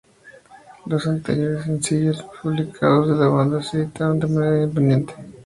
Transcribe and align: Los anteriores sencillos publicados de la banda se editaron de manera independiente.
Los 0.87 1.05
anteriores 1.05 1.65
sencillos 1.65 2.23
publicados 2.41 3.07
de 3.09 3.15
la 3.17 3.27
banda 3.27 3.61
se 3.61 3.81
editaron 3.81 4.19
de 4.19 4.25
manera 4.25 4.63
independiente. 4.63 5.13